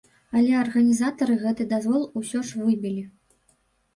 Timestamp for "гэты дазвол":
1.43-2.07